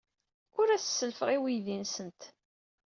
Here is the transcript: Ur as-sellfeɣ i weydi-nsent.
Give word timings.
Ur 0.59 0.67
as-sellfeɣ 0.69 1.29
i 1.31 1.37
weydi-nsent. 1.41 2.21